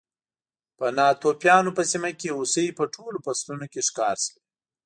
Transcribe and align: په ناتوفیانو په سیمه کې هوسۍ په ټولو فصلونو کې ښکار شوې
په 0.77 0.85
ناتوفیانو 0.97 1.71
په 1.77 1.83
سیمه 1.91 2.11
کې 2.19 2.29
هوسۍ 2.37 2.67
په 2.77 2.83
ټولو 2.95 3.17
فصلونو 3.25 3.65
کې 3.73 3.81
ښکار 3.87 4.17
شوې 4.25 4.41